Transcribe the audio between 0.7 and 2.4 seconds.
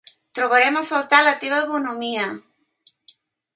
a faltar la teva bonhomia!